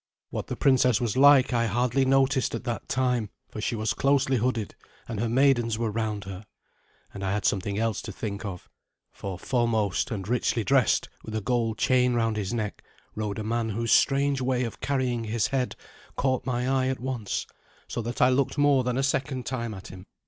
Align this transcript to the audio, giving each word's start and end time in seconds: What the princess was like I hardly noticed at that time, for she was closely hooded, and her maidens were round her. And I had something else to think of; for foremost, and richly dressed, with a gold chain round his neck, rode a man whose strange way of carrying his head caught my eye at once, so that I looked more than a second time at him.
What 0.31 0.47
the 0.47 0.55
princess 0.55 0.99
was 0.99 1.15
like 1.15 1.53
I 1.53 1.67
hardly 1.67 2.05
noticed 2.05 2.55
at 2.55 2.63
that 2.63 2.89
time, 2.89 3.29
for 3.51 3.61
she 3.61 3.75
was 3.75 3.93
closely 3.93 4.37
hooded, 4.37 4.73
and 5.07 5.19
her 5.19 5.29
maidens 5.29 5.77
were 5.77 5.91
round 5.91 6.23
her. 6.23 6.43
And 7.13 7.23
I 7.23 7.33
had 7.33 7.45
something 7.45 7.77
else 7.77 8.01
to 8.01 8.11
think 8.11 8.43
of; 8.43 8.67
for 9.11 9.37
foremost, 9.37 10.09
and 10.09 10.27
richly 10.27 10.63
dressed, 10.63 11.07
with 11.23 11.35
a 11.35 11.39
gold 11.41 11.77
chain 11.77 12.15
round 12.15 12.35
his 12.35 12.51
neck, 12.51 12.83
rode 13.13 13.37
a 13.37 13.43
man 13.43 13.69
whose 13.69 13.91
strange 13.91 14.41
way 14.41 14.63
of 14.63 14.81
carrying 14.81 15.25
his 15.25 15.45
head 15.49 15.75
caught 16.15 16.47
my 16.47 16.67
eye 16.67 16.87
at 16.87 16.99
once, 16.99 17.45
so 17.87 18.01
that 18.01 18.23
I 18.23 18.29
looked 18.29 18.57
more 18.57 18.83
than 18.83 18.97
a 18.97 19.03
second 19.03 19.45
time 19.45 19.75
at 19.75 19.89
him. 19.89 20.07